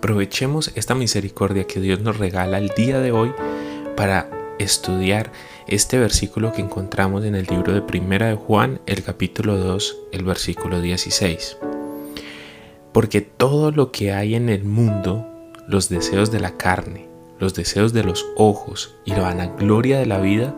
[0.00, 3.34] Aprovechemos esta misericordia que Dios nos regala el día de hoy
[3.98, 5.30] para estudiar
[5.66, 10.24] este versículo que encontramos en el libro de Primera de Juan, el capítulo 2, el
[10.24, 11.58] versículo 16.
[12.92, 15.28] Porque todo lo que hay en el mundo,
[15.68, 17.06] los deseos de la carne,
[17.38, 20.54] los deseos de los ojos y la vanagloria de la vida,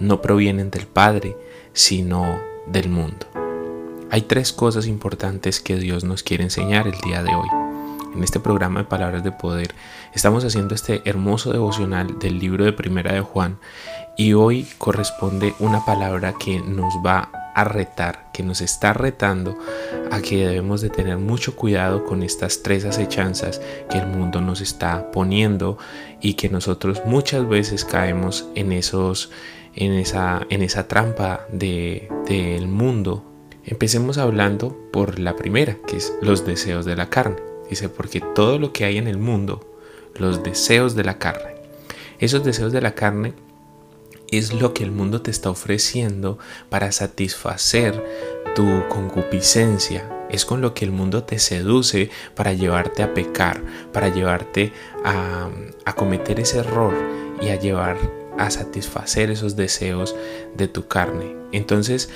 [0.00, 1.36] no provienen del Padre,
[1.74, 3.26] sino del mundo.
[4.10, 7.65] Hay tres cosas importantes que Dios nos quiere enseñar el día de hoy
[8.16, 9.74] en este programa de Palabras de Poder,
[10.14, 13.58] estamos haciendo este hermoso devocional del libro de Primera de Juan
[14.16, 19.56] y hoy corresponde una palabra que nos va a retar, que nos está retando
[20.10, 23.60] a que debemos de tener mucho cuidado con estas tres acechanzas
[23.90, 25.78] que el mundo nos está poniendo
[26.20, 29.30] y que nosotros muchas veces caemos en esos
[29.74, 33.24] en esa, en esa trampa del de, mundo.
[33.64, 37.55] Empecemos hablando por la primera, que es los deseos de la carne.
[37.68, 39.66] Dice, porque todo lo que hay en el mundo,
[40.14, 41.56] los deseos de la carne,
[42.18, 43.34] esos deseos de la carne
[44.30, 48.02] es lo que el mundo te está ofreciendo para satisfacer
[48.54, 50.10] tu concupiscencia.
[50.30, 54.72] Es con lo que el mundo te seduce para llevarte a pecar, para llevarte
[55.04, 55.48] a,
[55.84, 56.94] a cometer ese error
[57.40, 57.96] y a llevar
[58.38, 60.16] a satisfacer esos deseos
[60.56, 61.36] de tu carne.
[61.52, 62.10] Entonces,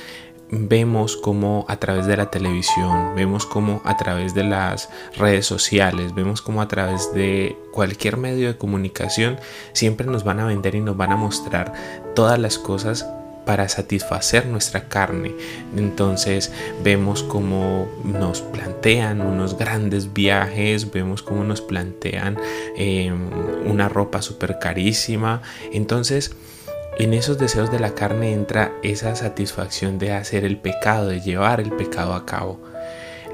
[0.51, 6.15] vemos como a través de la televisión, vemos como a través de las redes sociales,
[6.15, 9.39] vemos como a través de cualquier medio de comunicación
[9.73, 11.73] siempre nos van a vender y nos van a mostrar
[12.15, 13.06] todas las cosas
[13.45, 15.33] para satisfacer nuestra carne.
[15.77, 16.53] Entonces
[16.84, 22.39] vemos cómo nos plantean unos grandes viajes, vemos cómo nos plantean
[22.77, 23.31] em,
[23.66, 25.43] una ropa súper carísima.
[25.72, 26.33] Entonces
[27.00, 31.59] en esos deseos de la carne entra esa satisfacción de hacer el pecado, de llevar
[31.59, 32.61] el pecado a cabo.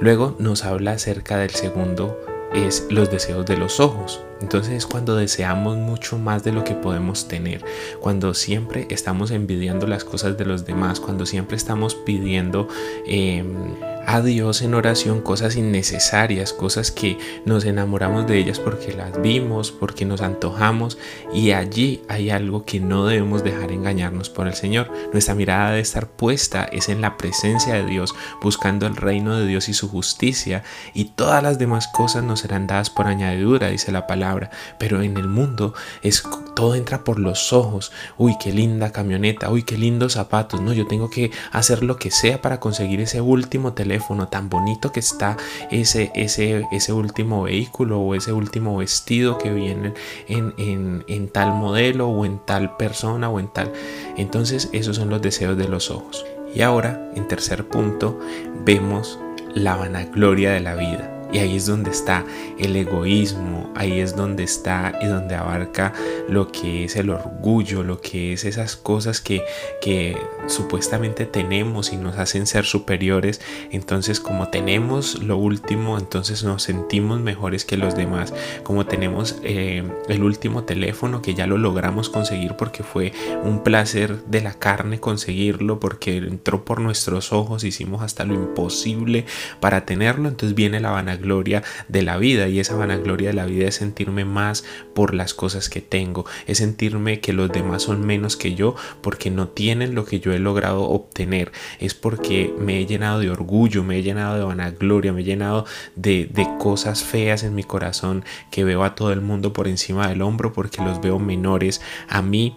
[0.00, 2.16] Luego nos habla acerca del segundo,
[2.54, 4.22] es los deseos de los ojos.
[4.40, 7.64] Entonces es cuando deseamos mucho más de lo que podemos tener,
[8.00, 12.68] cuando siempre estamos envidiando las cosas de los demás, cuando siempre estamos pidiendo...
[13.06, 19.20] Em, a Dios en oración cosas innecesarias, cosas que nos enamoramos de ellas porque las
[19.20, 20.96] vimos, porque nos antojamos
[21.34, 24.92] y allí hay algo que no debemos dejar engañarnos por el Señor.
[25.12, 29.46] Nuestra mirada debe estar puesta es en la presencia de Dios, buscando el reino de
[29.46, 30.62] Dios y su justicia
[30.94, 35.16] y todas las demás cosas nos serán dadas por añadidura, dice la palabra, pero en
[35.16, 36.22] el mundo es
[36.54, 37.90] todo entra por los ojos.
[38.16, 40.60] Uy, qué linda camioneta, uy, qué lindos zapatos.
[40.60, 43.95] No, yo tengo que hacer lo que sea para conseguir ese último teléfono
[44.28, 45.36] tan bonito que está
[45.70, 49.94] ese, ese, ese último vehículo o ese último vestido que viene
[50.28, 53.72] en, en, en tal modelo o en tal persona o en tal.
[54.16, 56.24] Entonces esos son los deseos de los ojos.
[56.54, 58.18] Y ahora, en tercer punto,
[58.64, 59.18] vemos
[59.54, 61.15] la vanagloria de la vida.
[61.32, 62.24] Y ahí es donde está
[62.58, 65.92] el egoísmo, ahí es donde está y donde abarca
[66.28, 69.44] lo que es el orgullo, lo que es esas cosas que,
[69.80, 70.16] que
[70.46, 73.40] supuestamente tenemos y nos hacen ser superiores.
[73.70, 78.32] Entonces como tenemos lo último, entonces nos sentimos mejores que los demás.
[78.62, 83.12] Como tenemos eh, el último teléfono que ya lo logramos conseguir porque fue
[83.42, 89.26] un placer de la carne conseguirlo, porque entró por nuestros ojos, hicimos hasta lo imposible
[89.60, 93.46] para tenerlo, entonces viene la vanagloria gloria de la vida y esa vanagloria de la
[93.46, 98.06] vida es sentirme más por las cosas que tengo, es sentirme que los demás son
[98.06, 102.80] menos que yo porque no tienen lo que yo he logrado obtener, es porque me
[102.80, 107.02] he llenado de orgullo, me he llenado de vanagloria, me he llenado de, de cosas
[107.02, 110.82] feas en mi corazón que veo a todo el mundo por encima del hombro porque
[110.82, 112.56] los veo menores a mí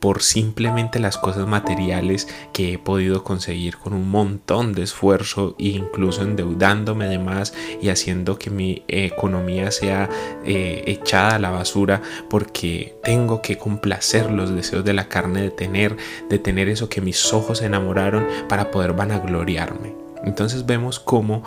[0.00, 5.68] por simplemente las cosas materiales que he podido conseguir con un montón de esfuerzo e
[5.68, 10.08] incluso endeudándome de más y haciendo que mi economía sea
[10.44, 15.50] eh, echada a la basura porque tengo que complacer los deseos de la carne de
[15.50, 15.96] tener,
[16.28, 19.94] de tener eso que mis ojos enamoraron para poder vanagloriarme.
[20.24, 21.42] Entonces vemos cómo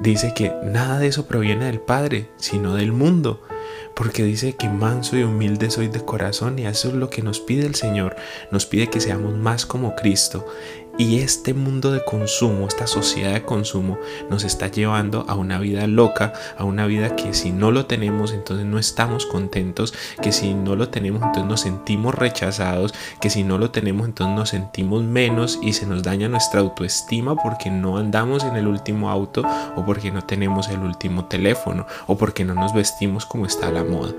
[0.00, 3.42] dice que nada de eso proviene del Padre, sino del mundo
[3.94, 7.40] porque dice que manso y humilde soy de corazón y eso es lo que nos
[7.40, 8.16] pide el Señor,
[8.50, 10.46] nos pide que seamos más como Cristo
[10.96, 13.98] Y este mundo de consumo, esta sociedad de consumo,
[14.30, 18.32] nos está llevando a una vida loca, a una vida que si no lo tenemos,
[18.32, 19.92] entonces no estamos contentos,
[20.22, 24.36] que si no lo tenemos, entonces nos sentimos rechazados, que si no lo tenemos, entonces
[24.36, 29.10] nos sentimos menos y se nos daña nuestra autoestima porque no andamos en el último
[29.10, 29.42] auto
[29.74, 33.82] o porque no tenemos el último teléfono o porque no nos vestimos como está la
[33.82, 34.12] moda.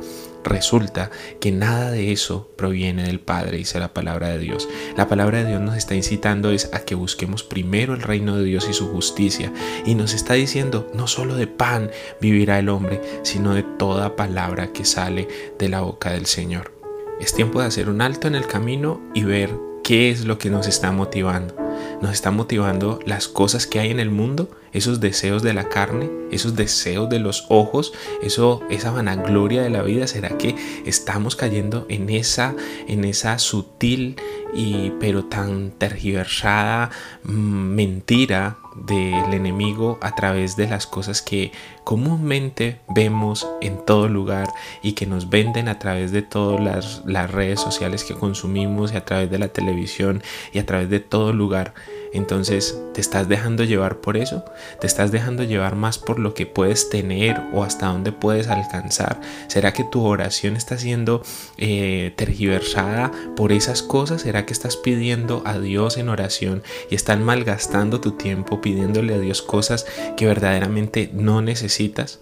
[0.46, 1.10] Resulta
[1.42, 4.70] que nada de eso proviene del Padre, dice la palabra de Dios.
[4.96, 8.44] La palabra de Dios nos está incitando es a que busquemos primero el reino de
[8.44, 9.52] Dios y su justicia.
[9.88, 11.90] Y nos está diciendo, no solo de pan
[12.22, 15.28] vivirá el hombre, sino de toda palabra que sale
[15.58, 16.72] de la boca del Señor.
[17.20, 19.50] Es tiempo de hacer un alto en el camino y ver
[19.84, 21.56] qué es lo que nos está motivando.
[22.02, 26.10] Nos está motivando las cosas que hay en el mundo esos deseos de la carne,
[26.32, 30.54] esos deseos de los ojos, eso, esa vanagloria de la vida, ¿será que
[30.86, 32.54] estamos cayendo en esa,
[32.90, 34.18] en esa sutil
[34.54, 36.92] y pero tan tergiversada
[37.24, 41.54] mm, mentira del enemigo a través de las cosas que
[41.86, 44.50] comúnmente vemos en todo lugar
[44.84, 48.98] y que nos venden a través de todas las, las redes sociales que consumimos y
[48.98, 50.22] a través de la televisión
[50.52, 51.74] y a través de todo lugar?
[52.16, 54.46] Entonces, ¿te estás dejando llevar por eso?
[54.80, 59.20] ¿Te estás dejando llevar más por lo que puedes tener o hasta dónde puedes alcanzar?
[59.48, 61.22] ¿Será que tu oración está siendo
[61.58, 64.22] eh, tergiversada por esas cosas?
[64.22, 69.20] ¿Será que estás pidiendo a Dios en oración y están malgastando tu tiempo pidiéndole a
[69.20, 69.86] Dios cosas
[70.16, 72.20] que verdaderamente no necesitas?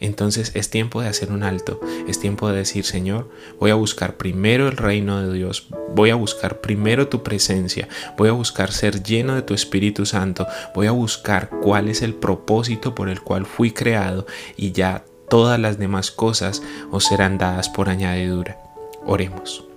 [0.00, 3.28] Entonces es tiempo de hacer un alto, es tiempo de decir, Señor,
[3.58, 8.28] voy a buscar primero el reino de Dios, voy a buscar primero tu presencia, voy
[8.28, 12.94] a buscar ser lleno de tu Espíritu Santo, voy a buscar cuál es el propósito
[12.94, 17.88] por el cual fui creado y ya todas las demás cosas os serán dadas por
[17.88, 18.58] añadidura.
[19.04, 19.67] Oremos.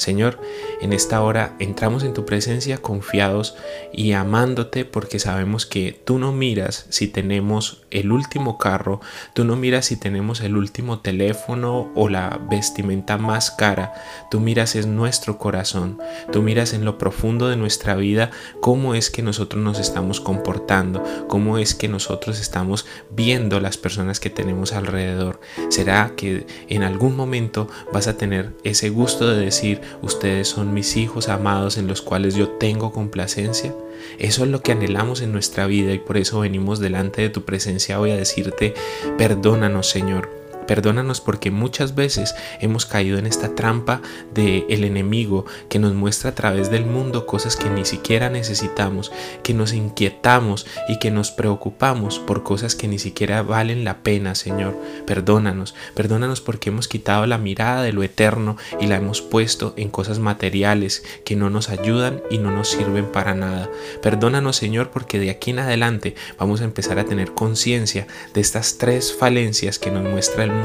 [0.00, 0.40] Señor,
[0.80, 3.54] en esta hora entramos en tu presencia confiados
[3.92, 9.02] y amándote porque sabemos que tú no miras si tenemos el último carro,
[9.34, 13.92] tú no miras si tenemos el último teléfono o la vestimenta más cara,
[14.30, 15.98] tú miras es nuestro corazón,
[16.32, 18.30] tú miras en lo profundo de nuestra vida
[18.62, 24.18] cómo es que nosotros nos estamos comportando, cómo es que nosotros estamos viendo las personas
[24.18, 25.42] que tenemos alrededor.
[25.68, 30.96] ¿Será que en algún momento vas a tener ese gusto de decir, ustedes son mis
[30.96, 33.74] hijos amados en los cuales yo tengo complacencia.
[34.18, 37.44] Eso es lo que anhelamos en nuestra vida y por eso venimos delante de tu
[37.44, 38.74] presencia hoy a decirte,
[39.18, 40.39] perdónanos Señor
[40.70, 44.02] Perdónanos porque muchas veces hemos caído en esta trampa
[44.32, 49.10] del el enemigo que nos muestra a través del mundo cosas que ni siquiera necesitamos,
[49.42, 54.36] que nos inquietamos y que nos preocupamos por cosas que ni siquiera valen la pena,
[54.36, 54.76] Señor.
[55.08, 59.90] Perdónanos, perdónanos porque hemos quitado la mirada de lo eterno y la hemos puesto en
[59.90, 63.68] cosas materiales que no nos ayudan y no nos sirven para nada.
[64.02, 68.78] Perdónanos, Señor, porque de aquí en adelante vamos a empezar a tener conciencia de estas
[68.78, 70.59] tres falencias que nos muestra el mundo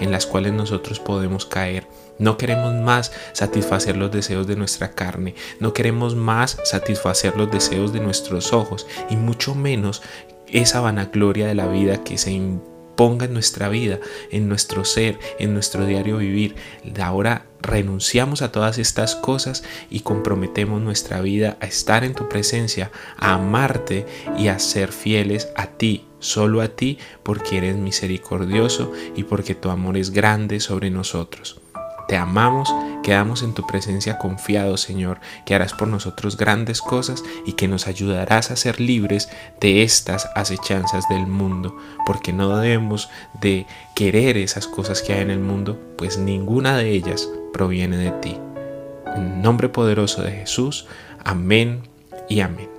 [0.00, 1.86] en las cuales nosotros podemos caer.
[2.18, 7.92] No queremos más satisfacer los deseos de nuestra carne, no queremos más satisfacer los deseos
[7.92, 10.02] de nuestros ojos y mucho menos
[10.48, 12.40] esa vanagloria de la vida que se
[12.96, 14.00] ponga en nuestra vida,
[14.30, 16.56] en nuestro ser, en nuestro diario vivir.
[17.00, 22.90] Ahora renunciamos a todas estas cosas y comprometemos nuestra vida a estar en tu presencia,
[23.18, 24.06] a amarte
[24.38, 29.70] y a ser fieles a ti, solo a ti, porque eres misericordioso y porque tu
[29.70, 31.60] amor es grande sobre nosotros.
[32.08, 32.72] Te amamos,
[33.02, 37.86] quedamos en tu presencia confiados, Señor, que harás por nosotros grandes cosas y que nos
[37.88, 39.28] ayudarás a ser libres
[39.60, 43.08] de estas acechanzas del mundo, porque no debemos
[43.40, 48.10] de querer esas cosas que hay en el mundo, pues ninguna de ellas proviene de
[48.12, 48.38] ti.
[49.16, 50.86] En nombre poderoso de Jesús,
[51.24, 51.82] amén
[52.28, 52.75] y amén.